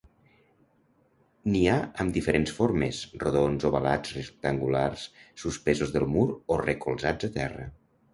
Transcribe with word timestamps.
N'hi 1.55 1.59
ha 1.73 1.75
amb 2.03 2.15
diferents 2.15 2.53
formes: 2.59 3.01
rodons, 3.23 3.65
ovalats, 3.69 4.15
rectangulars, 4.15 5.03
suspesos 5.43 5.93
del 5.99 6.07
mur 6.15 6.25
o 6.57 6.59
recolzats 6.63 7.29
a 7.29 7.31
terra. 7.37 7.69